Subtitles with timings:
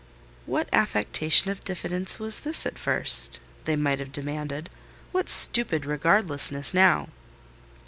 [0.47, 4.67] "What affectation of diffidence was this at first?" they might have demanded;
[5.11, 7.09] "what stupid regardlessness now?"